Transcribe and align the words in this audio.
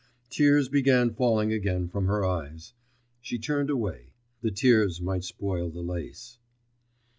Tears 0.31 0.67
began 0.67 1.13
falling 1.13 1.53
again 1.53 1.87
from 1.87 2.07
her 2.07 2.25
eyes.... 2.25 2.73
She 3.21 3.37
turned 3.37 3.69
away; 3.69 4.13
the 4.41 4.49
tears 4.49 4.99
might 4.99 5.23
spoil 5.23 5.69
the 5.69 5.83
lace. 5.83 6.39